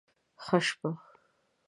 [0.43, 0.89] ښه شپه